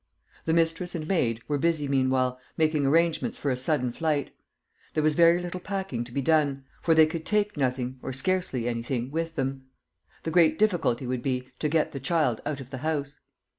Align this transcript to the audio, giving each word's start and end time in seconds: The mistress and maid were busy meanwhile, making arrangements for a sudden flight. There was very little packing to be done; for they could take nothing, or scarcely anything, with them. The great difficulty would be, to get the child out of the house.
The 0.45 0.53
mistress 0.55 0.95
and 0.95 1.07
maid 1.07 1.41
were 1.47 1.59
busy 1.59 1.87
meanwhile, 1.87 2.39
making 2.57 2.87
arrangements 2.87 3.37
for 3.37 3.51
a 3.51 3.55
sudden 3.55 3.91
flight. 3.91 4.31
There 4.95 5.03
was 5.03 5.13
very 5.13 5.39
little 5.39 5.59
packing 5.59 6.03
to 6.05 6.11
be 6.11 6.23
done; 6.23 6.63
for 6.81 6.95
they 6.95 7.05
could 7.05 7.23
take 7.23 7.55
nothing, 7.55 7.99
or 8.01 8.11
scarcely 8.11 8.67
anything, 8.67 9.11
with 9.11 9.35
them. 9.35 9.67
The 10.23 10.31
great 10.31 10.57
difficulty 10.57 11.05
would 11.05 11.21
be, 11.21 11.51
to 11.59 11.69
get 11.69 11.91
the 11.91 11.99
child 11.99 12.41
out 12.47 12.59
of 12.59 12.71
the 12.71 12.79
house. 12.79 13.19